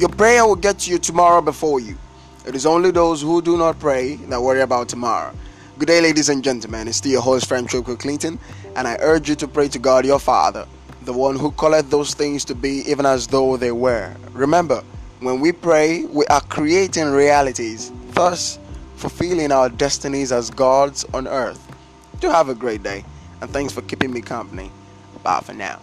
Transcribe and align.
Your 0.00 0.08
prayer 0.08 0.46
will 0.46 0.56
get 0.56 0.88
you 0.88 0.98
tomorrow 0.98 1.42
before 1.42 1.78
you. 1.78 1.94
It 2.46 2.54
is 2.54 2.64
only 2.64 2.90
those 2.90 3.20
who 3.20 3.42
do 3.42 3.58
not 3.58 3.78
pray 3.78 4.14
that 4.30 4.40
worry 4.40 4.62
about 4.62 4.88
tomorrow. 4.88 5.34
Good 5.78 5.88
day, 5.88 6.00
ladies 6.00 6.30
and 6.30 6.42
gentlemen. 6.42 6.88
It's 6.88 6.96
still 6.96 7.12
your 7.12 7.20
host, 7.20 7.46
Frank 7.46 7.68
Choco 7.68 7.96
Clinton, 7.96 8.38
and 8.76 8.88
I 8.88 8.96
urge 9.00 9.28
you 9.28 9.34
to 9.34 9.46
pray 9.46 9.68
to 9.68 9.78
God, 9.78 10.06
your 10.06 10.18
Father, 10.18 10.66
the 11.02 11.12
one 11.12 11.38
who 11.38 11.50
calleth 11.50 11.90
those 11.90 12.14
things 12.14 12.46
to 12.46 12.54
be 12.54 12.82
even 12.90 13.04
as 13.04 13.26
though 13.26 13.58
they 13.58 13.72
were. 13.72 14.10
Remember, 14.32 14.82
when 15.18 15.38
we 15.38 15.52
pray, 15.52 16.06
we 16.06 16.24
are 16.28 16.40
creating 16.40 17.10
realities, 17.10 17.92
thus 18.12 18.58
fulfilling 18.96 19.52
our 19.52 19.68
destinies 19.68 20.32
as 20.32 20.48
gods 20.48 21.04
on 21.12 21.28
earth. 21.28 21.60
Do 22.20 22.30
have 22.30 22.48
a 22.48 22.54
great 22.54 22.82
day, 22.82 23.04
and 23.42 23.50
thanks 23.50 23.74
for 23.74 23.82
keeping 23.82 24.14
me 24.14 24.22
company. 24.22 24.70
Bye 25.22 25.40
for 25.40 25.52
now. 25.52 25.78